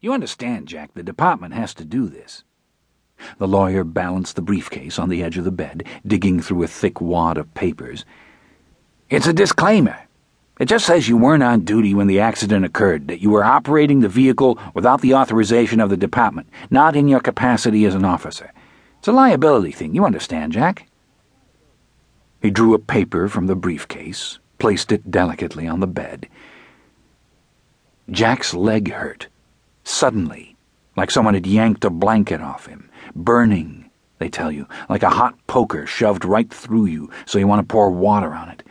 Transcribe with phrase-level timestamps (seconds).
[0.00, 2.44] You understand, Jack, the department has to do this.
[3.38, 7.00] The lawyer balanced the briefcase on the edge of the bed, digging through a thick
[7.00, 8.04] wad of papers.
[9.10, 9.96] It's a disclaimer.
[10.58, 14.00] It just says you weren't on duty when the accident occurred, that you were operating
[14.00, 18.52] the vehicle without the authorization of the department, not in your capacity as an officer.
[18.98, 20.88] It's a liability thing, you understand, Jack?
[22.40, 26.28] He drew a paper from the briefcase, placed it delicately on the bed.
[28.10, 29.28] Jack's leg hurt,
[29.92, 30.56] suddenly,
[30.96, 35.34] like someone had yanked a blanket off him, burning, they tell you, like a hot
[35.46, 38.62] poker shoved right through you so you want to pour water on it.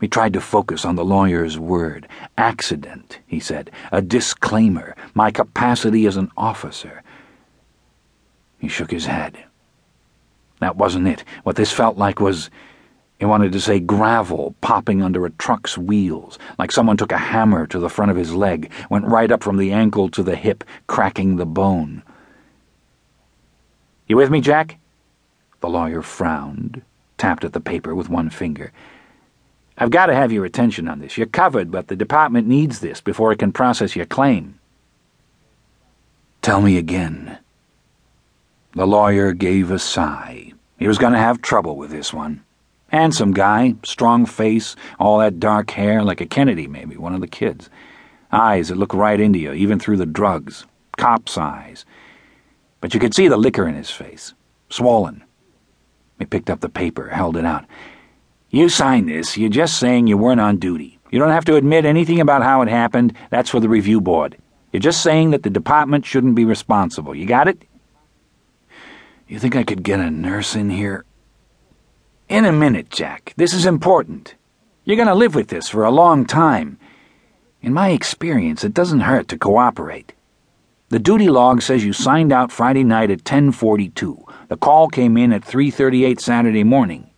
[0.00, 2.08] He tried to focus on the lawyer's word.
[2.38, 3.70] Accident, he said.
[3.92, 4.96] A disclaimer.
[5.12, 7.02] My capacity as an officer.
[8.58, 9.44] He shook his head.
[10.60, 11.22] That wasn't it.
[11.42, 12.50] What this felt like was.
[13.20, 17.66] He wanted to say gravel popping under a truck's wheels, like someone took a hammer
[17.66, 20.64] to the front of his leg, went right up from the ankle to the hip,
[20.86, 22.02] cracking the bone.
[24.08, 24.78] You with me, Jack?
[25.60, 26.80] The lawyer frowned,
[27.18, 28.72] tapped at the paper with one finger.
[29.76, 31.18] I've got to have your attention on this.
[31.18, 34.58] You're covered, but the department needs this before it can process your claim.
[36.40, 37.36] Tell me again.
[38.74, 40.54] The lawyer gave a sigh.
[40.78, 42.44] He was going to have trouble with this one.
[42.90, 47.28] Handsome guy, strong face, all that dark hair, like a Kennedy, maybe, one of the
[47.28, 47.70] kids.
[48.32, 50.66] Eyes that look right into you, even through the drugs.
[50.96, 51.84] Cop's eyes.
[52.80, 54.34] But you could see the liquor in his face.
[54.70, 55.22] Swollen.
[56.18, 57.64] He picked up the paper, held it out.
[58.50, 59.38] You signed this.
[59.38, 60.98] You're just saying you weren't on duty.
[61.10, 63.14] You don't have to admit anything about how it happened.
[63.30, 64.36] That's for the review board.
[64.72, 67.14] You're just saying that the department shouldn't be responsible.
[67.14, 67.62] You got it?
[69.28, 71.04] You think I could get a nurse in here?
[72.30, 73.34] In a minute, Jack.
[73.36, 74.36] This is important.
[74.84, 76.78] You're going to live with this for a long time.
[77.60, 80.12] In my experience, it doesn't hurt to cooperate.
[80.90, 84.24] The duty log says you signed out Friday night at 10:42.
[84.46, 87.10] The call came in at 3:38 Saturday morning.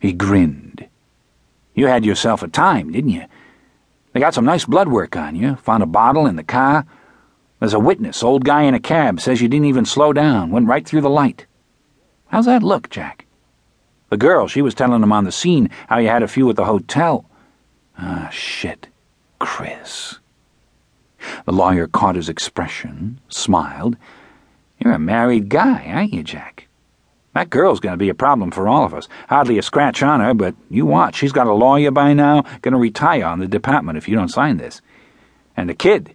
[0.00, 0.88] He grinned.
[1.72, 3.26] You had yourself a time, didn't you?
[4.12, 5.54] They got some nice blood work on you.
[5.54, 6.84] Found a bottle in the car.
[7.60, 10.66] There's a witness, old guy in a cab, says you didn't even slow down, went
[10.66, 11.46] right through the light.
[12.26, 13.25] How's that look, Jack?
[14.10, 16.56] The girl, she was telling him on the scene how you had a few at
[16.56, 17.24] the hotel.
[17.98, 18.88] Ah, shit.
[19.38, 20.18] Chris.
[21.44, 23.96] The lawyer caught his expression, smiled.
[24.78, 26.68] You're a married guy, aren't you, Jack?
[27.34, 29.08] That girl's going to be a problem for all of us.
[29.28, 31.16] Hardly a scratch on her, but you watch.
[31.16, 34.28] She's got a lawyer by now, going to retire on the department if you don't
[34.28, 34.80] sign this.
[35.56, 36.14] And the kid.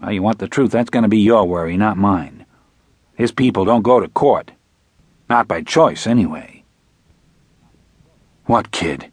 [0.00, 2.44] Well, you want the truth, that's going to be your worry, not mine.
[3.16, 4.52] His people don't go to court.
[5.28, 6.55] Not by choice, anyway.
[8.46, 9.12] What kid?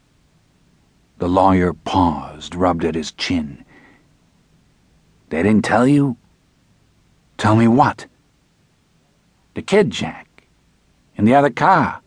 [1.19, 3.63] The lawyer paused, rubbed at his chin.
[5.29, 6.17] They didn't tell you?
[7.37, 8.07] Tell me what?
[9.53, 10.27] The kid, Jack
[11.17, 12.01] in the other car.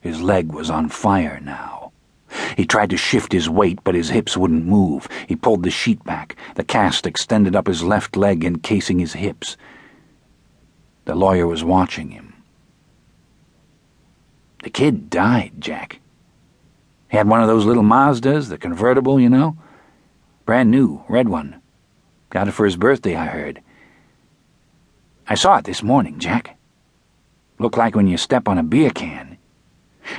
[0.00, 1.92] His leg was on fire now.
[2.56, 5.08] He tried to shift his weight, but his hips wouldn't move.
[5.26, 6.36] He pulled the sheet back.
[6.54, 9.56] The cast extended up his left leg, encasing his hips.
[11.04, 12.29] The lawyer was watching him.
[14.62, 16.00] The kid died, Jack.
[17.10, 19.56] He had one of those little Mazdas, the convertible, you know?
[20.44, 21.60] Brand new, red one.
[22.30, 23.62] Got it for his birthday, I heard.
[25.26, 26.56] I saw it this morning, Jack.
[27.58, 29.38] Looked like when you step on a beer can.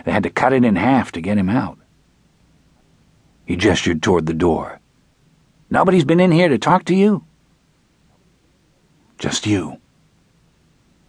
[0.06, 1.78] They had to cut it in half to get him out.
[3.46, 4.80] He gestured toward the door.
[5.70, 7.26] Nobody's been in here to talk to you?
[9.18, 9.78] Just you.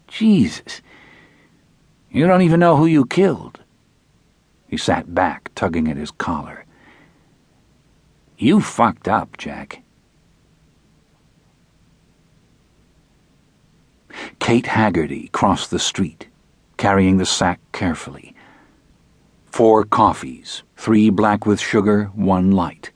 [0.07, 0.81] Jesus.
[2.13, 3.59] You don't even know who you killed.
[4.67, 6.63] He sat back, tugging at his collar.
[8.37, 9.81] You fucked up, Jack.
[14.37, 16.27] Kate Haggerty crossed the street,
[16.77, 18.35] carrying the sack carefully.
[19.47, 22.91] Four coffees, three black with sugar, one light.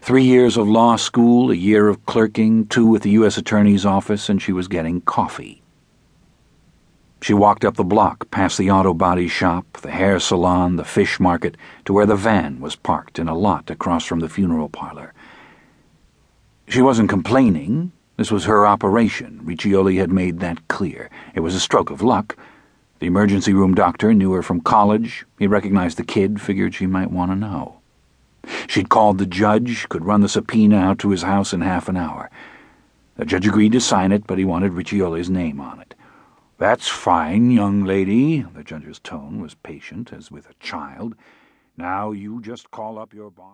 [0.00, 3.36] Three years of law school, a year of clerking, two with the U.S.
[3.36, 5.57] Attorney's office, and she was getting coffee.
[7.20, 11.18] She walked up the block, past the auto body shop, the hair salon, the fish
[11.18, 15.12] market, to where the van was parked in a lot across from the funeral parlor.
[16.68, 19.40] She wasn't complaining, this was her operation.
[19.44, 21.08] Riccioli had made that clear.
[21.34, 22.36] It was a stroke of luck.
[22.98, 25.24] The emergency room doctor knew her from college.
[25.38, 27.78] He recognized the kid, figured she might want to know.
[28.66, 31.96] She'd called the judge, could run the subpoena out to his house in half an
[31.96, 32.28] hour.
[33.16, 35.87] The judge agreed to sign it, but he wanted Riccioli's name on it.
[36.58, 38.40] That's fine, young lady.
[38.42, 41.14] The judge's tone was patient, as with a child.
[41.76, 43.46] Now you just call up your boss.